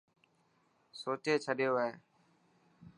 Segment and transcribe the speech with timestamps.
[0.99, 1.91] سوچي ڇڏيو هي.